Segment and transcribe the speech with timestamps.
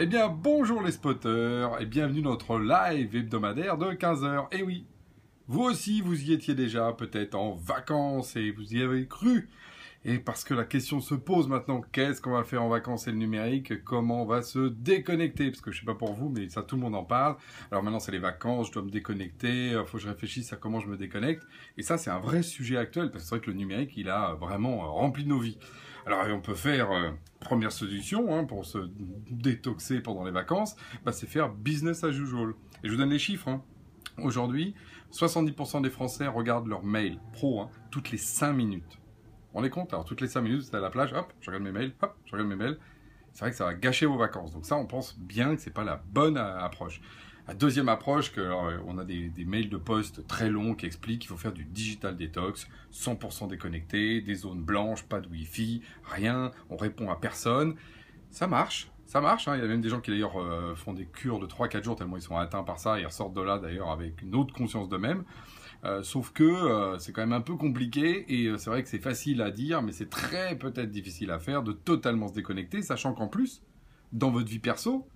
[0.00, 4.46] Eh bien, bonjour les spotters et bienvenue dans notre live hebdomadaire de 15h.
[4.52, 4.86] Et oui,
[5.48, 9.48] vous aussi, vous y étiez déjà peut-être en vacances et vous y avez cru.
[10.04, 13.10] Et parce que la question se pose maintenant, qu'est-ce qu'on va faire en vacances et
[13.10, 13.82] le numérique?
[13.82, 15.50] Comment on va se déconnecter?
[15.50, 17.34] Parce que je sais pas pour vous, mais ça tout le monde en parle.
[17.72, 20.52] Alors maintenant c'est les vacances, je dois me déconnecter, il euh, faut que je réfléchisse
[20.52, 21.42] à comment je me déconnecte.
[21.76, 24.08] Et ça c'est un vrai sujet actuel, parce que c'est vrai que le numérique il
[24.08, 25.58] a vraiment rempli nos vies.
[26.08, 28.78] Alors on peut faire, euh, première solution hein, pour se
[29.30, 32.54] détoxer pendant les vacances, bah, c'est faire business as usual.
[32.82, 33.48] Et je vous donne les chiffres.
[33.48, 33.62] Hein.
[34.16, 34.74] Aujourd'hui,
[35.12, 38.98] 70% des Français regardent leur mail pro hein, toutes les 5 minutes.
[39.52, 39.92] On est compte?
[39.92, 42.16] Alors toutes les 5 minutes, c'est à la plage, hop, je regarde mes mails, hop,
[42.24, 42.78] je regarde mes mails.
[43.34, 44.54] C'est vrai que ça va gâcher vos vacances.
[44.54, 47.02] Donc ça, on pense bien que c'est pas la bonne euh, approche.
[47.48, 48.30] La deuxième approche,
[48.86, 52.14] on a des, mails de poste très longs qui expliquent qu'il faut faire du digital
[52.14, 57.74] detox, 100% déconnecté, des zones blanches, pas de wifi, rien, on répond à personne.
[58.30, 59.48] Ça marche, ça marche.
[59.48, 59.56] Hein.
[59.56, 61.96] Il y a même des gens qui d'ailleurs euh, font des cures de 3-4 jours
[61.96, 64.90] tellement ils sont atteints par ça et ressortent de là d'ailleurs avec une autre conscience
[64.90, 65.24] d'eux-mêmes.
[65.84, 68.98] Euh, sauf que euh, c'est quand même un peu compliqué et c'est vrai que c'est
[68.98, 73.14] facile à dire, mais c'est très peut-être difficile à faire de totalement se déconnecter, sachant
[73.14, 73.62] qu'en plus,
[74.12, 75.08] dans votre vie perso,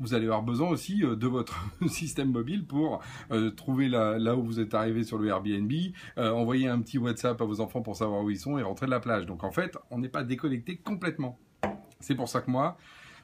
[0.00, 4.42] vous allez avoir besoin aussi euh, de votre système mobile pour euh, trouver là, où
[4.42, 5.72] vous êtes arrivé sur le Airbnb,
[6.18, 8.86] euh, envoyer un petit WhatsApp à vos enfants pour savoir où ils sont et rentrer
[8.86, 9.26] de la plage.
[9.26, 11.38] Donc en fait, on n'est pas déconnecté complètement.
[12.00, 12.78] C'est pour ça que moi,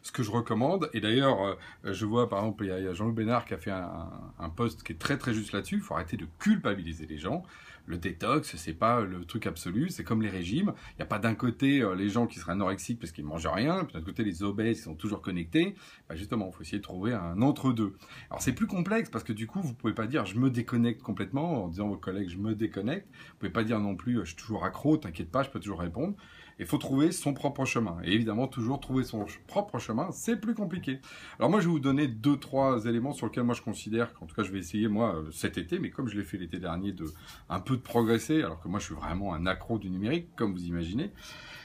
[0.07, 3.45] ce que je recommande, et d'ailleurs, je vois par exemple, il y a, Jean-Loup Bénard
[3.45, 6.17] qui a fait un, un post qui est très très juste là-dessus, il faut arrêter
[6.17, 7.43] de culpabiliser les gens
[7.87, 10.75] le détox, c'est pas le truc absolu, c'est comme les régimes.
[10.93, 13.31] Il n'y a pas d'un côté euh, les gens qui seraient anorexiques parce qu'ils ne
[13.31, 15.75] mangent rien, puis d'un côté les obèses qui sont toujours connectés.
[16.09, 17.95] Bah, justement, il faut essayer de trouver un entre-deux.
[18.31, 21.03] Alors c'est plus complexe parce que du coup, vous pouvez pas dire je me déconnecte
[21.03, 23.09] complètement en disant aux collègues je me déconnecte.
[23.11, 25.81] Vous pouvez pas dire non plus je suis toujours accro, t'inquiète pas, je peux toujours
[25.81, 26.15] répondre.
[26.59, 27.99] Il faut trouver son propre chemin.
[28.03, 31.01] Et évidemment, toujours trouver son propre chemin, c'est plus compliqué.
[31.39, 34.27] Alors moi, je vais vous donner deux, trois éléments sur lesquels moi je considère qu'en
[34.27, 36.59] tout cas, je vais essayer moi euh, cet été, mais comme je l'ai fait l'été
[36.59, 37.13] dernier, de
[37.51, 40.53] un peu de progresser, alors que moi, je suis vraiment un accro du numérique, comme
[40.53, 41.13] vous imaginez.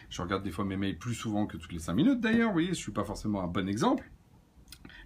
[0.09, 2.53] Je regarde des fois mes mails plus souvent que toutes les cinq minutes d'ailleurs, vous
[2.53, 4.11] voyez, je suis pas forcément un bon exemple.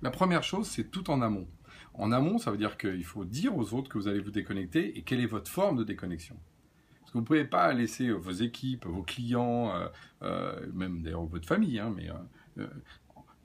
[0.02, 1.47] La première chose, c'est tout en amont.
[1.94, 4.97] En amont, ça veut dire qu'il faut dire aux autres que vous allez vous déconnecter
[4.97, 6.35] et quelle est votre forme de déconnexion.
[7.16, 9.88] Vous ne pouvez pas laisser vos équipes, vos clients, euh,
[10.24, 12.09] euh, même d'ailleurs votre famille, hein, mais
[12.58, 12.68] euh,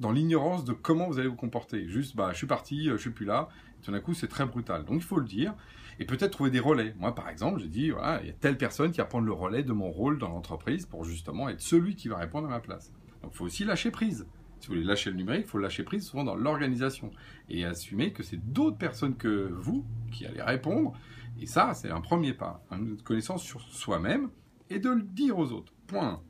[0.00, 1.88] dans l'ignorance de comment vous allez vous comporter.
[1.88, 3.48] Juste, bah, je suis parti, je suis plus là.
[3.78, 4.84] Et tout d'un coup, c'est très brutal.
[4.84, 5.54] Donc, il faut le dire.
[6.00, 6.96] Et peut-être trouver des relais.
[6.98, 9.32] Moi, par exemple, j'ai dit, voilà, il y a telle personne qui va prendre le
[9.32, 12.58] relais de mon rôle dans l'entreprise pour justement être celui qui va répondre à ma
[12.58, 12.92] place.
[13.22, 14.26] Donc, il faut aussi lâcher prise.
[14.58, 17.12] Si vous voulez lâcher le numérique, il faut lâcher prise souvent dans l'organisation
[17.48, 20.92] et assumer que c'est d'autres personnes que vous qui allez répondre
[21.38, 24.30] et ça, c'est un premier pas, une connaissance sur soi-même
[24.68, 25.72] et de le dire aux autres.
[25.86, 26.22] Point.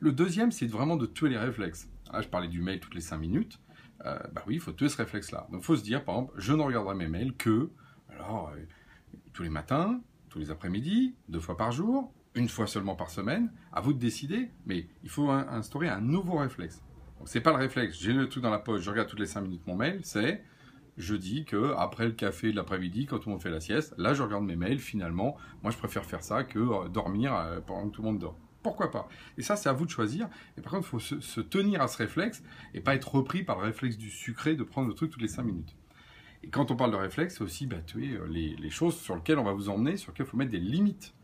[0.00, 1.88] Le deuxième, c'est vraiment de tuer les réflexes.
[2.10, 3.60] Ah, je parlais du mail toutes les 5 minutes.
[4.04, 5.46] Euh, bah oui, il faut tuer ce réflexe-là.
[5.50, 7.70] Donc il faut se dire, par exemple, je ne regarderai mes mails que
[8.10, 8.60] alors, euh,
[9.32, 13.52] tous les matins, tous les après-midi, deux fois par jour, une fois seulement par semaine.
[13.72, 16.82] À vous de décider, mais il faut instaurer un nouveau réflexe.
[17.18, 19.26] Donc c'est pas le réflexe, j'ai le truc dans la poche, je regarde toutes les
[19.26, 20.42] 5 minutes mon mail, c'est
[20.96, 23.94] je dis que après le café de l'après-midi, quand tout le monde fait la sieste,
[23.98, 25.36] là je regarde mes mails finalement.
[25.62, 28.38] Moi je préfère faire ça que euh, dormir euh, pendant que tout le monde dort.
[28.62, 29.08] Pourquoi pas?
[29.38, 30.28] Et ça, c'est à vous de choisir.
[30.58, 32.42] Et par contre, il faut se, tenir à ce réflexe
[32.74, 35.28] et pas être repris par le réflexe du sucré de prendre le truc toutes les
[35.28, 35.76] 5 minutes.
[36.42, 39.38] Et quand on parle de réflexe, c'est aussi bah, euh, les, les, choses sur lesquelles
[39.38, 41.14] on va vous emmener, sur lesquelles il faut mettre des limites.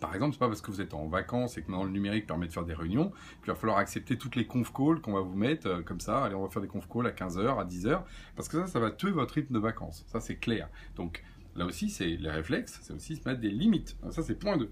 [0.00, 2.26] Par exemple, c'est pas parce que vous êtes en vacances et que maintenant le numérique
[2.26, 3.10] permet de faire des réunions
[3.42, 6.24] qu'il va falloir accepter toutes les conf calls qu'on va vous mettre euh, comme ça.
[6.24, 8.02] Allez, on va faire des conf calls à 15h, à 10h,
[8.34, 10.04] parce que ça, ça va tuer votre rythme de vacances.
[10.08, 10.68] Ça, c'est clair.
[10.96, 11.22] Donc,
[11.54, 13.96] là aussi, c'est les réflexes, c'est aussi se mettre des limites.
[14.10, 14.70] Ça, c'est point 2.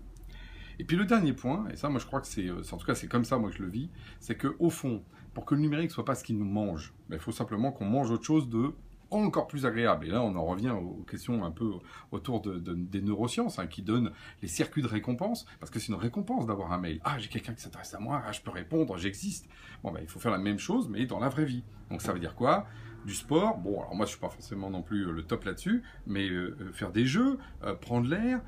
[0.78, 2.86] Et puis le dernier point, et ça, moi, je crois que c'est, euh, en tout
[2.86, 5.02] cas, c'est comme ça, moi, que je le vis, c'est que au fond,
[5.32, 7.84] pour que le numérique soit pas ce qui nous mange, ben, il faut simplement qu'on
[7.84, 8.72] mange autre chose de
[9.22, 10.06] encore plus agréable.
[10.06, 11.72] Et là, on en revient aux questions un peu
[12.10, 14.10] autour de, des neurosciences, hein, qui donnent
[14.42, 17.00] les circuits de récompense, parce que c'est une récompense d'avoir un mail.
[17.04, 19.48] Ah, j'ai quelqu'un qui s'intéresse à moi, ah, je peux répondre, j'existe.
[19.82, 21.64] Bon, ben, il faut faire la même chose, mais dans la vraie vie.
[21.90, 22.66] Donc ça veut dire quoi?
[23.04, 26.26] Du sport, bon alors moi je suis pas forcément non plus le top là-dessus, mais
[26.28, 28.40] euh, euh, faire des jeux, euh, prendre l'air,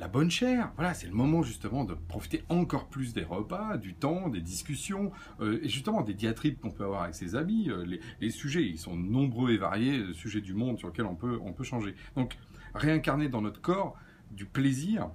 [0.00, 0.72] la bonne chair.
[0.76, 5.12] Voilà, c'est le moment justement de profiter encore plus des repas, du temps, des discussions,
[5.40, 7.68] euh, et justement des diatribes qu'on peut avoir avec ses amis.
[7.68, 11.14] Euh, les, sujets, ils sont nombreux et variés, les sujets du monde sur lesquels on
[11.14, 11.94] peut, on peut changer.
[12.16, 12.38] Donc,
[12.74, 13.94] réincarner dans notre corps
[14.30, 15.10] du plaisir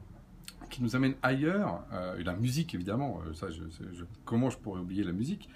[0.70, 3.48] qui nous amène ailleurs, euh, et la musique évidemment, ça,
[4.24, 5.50] comment je pourrais oublier la musique,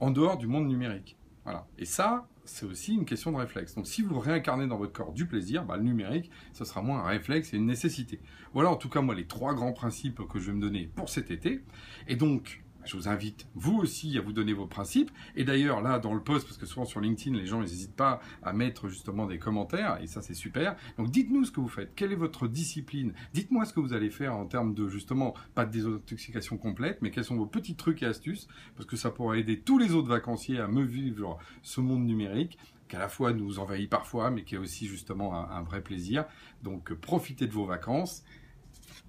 [0.00, 1.16] en dehors du monde numérique.
[1.44, 1.66] Voilà.
[1.78, 3.74] Et ça, c'est aussi une question de réflexe.
[3.74, 7.00] Donc si vous réincarnez dans votre corps du plaisir, bah, le numérique, ce sera moins
[7.00, 8.20] un réflexe et une nécessité.
[8.52, 11.08] Voilà en tout cas moi les trois grands principes que je vais me donner pour
[11.08, 11.60] cet été.
[12.08, 15.10] Et donc, je vous invite, vous aussi, à vous donner vos principes.
[15.36, 18.20] Et d'ailleurs, là, dans le post, parce que souvent sur LinkedIn, les gens n'hésitent pas
[18.42, 20.76] à mettre justement des commentaires, et ça, c'est super.
[20.98, 21.94] Donc, dites-nous ce que vous faites.
[21.94, 23.12] Quelle est votre discipline?
[23.32, 27.10] Dites-moi ce que vous allez faire en termes de, justement, pas de désintoxication complète, mais
[27.10, 30.08] quels sont vos petits trucs et astuces, parce que ça pourrait aider tous les autres
[30.08, 34.44] vacanciers à me vivre ce monde numérique qui à la fois nous envahit parfois, mais
[34.44, 36.26] qui est aussi justement un, un vrai plaisir.
[36.62, 38.24] Donc, profitez de vos vacances.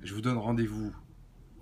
[0.01, 0.94] Je vous donne rendez-vous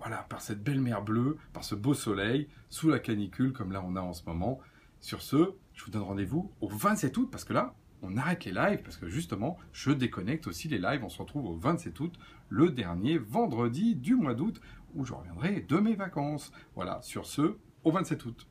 [0.04, 3.82] voilà, par cette belle mer bleue, par ce beau soleil, sous la canicule comme là
[3.82, 4.60] on a en ce moment.
[5.00, 8.52] Sur ce, je vous donne rendez-vous au 27 août parce que là, on arrête les
[8.52, 11.02] lives parce que justement, je déconnecte aussi les lives.
[11.02, 12.18] On se retrouve au 27 août,
[12.50, 14.60] le dernier vendredi du mois d'août
[14.94, 16.52] où je reviendrai de mes vacances.
[16.74, 18.46] Voilà, sur ce, au 27 août.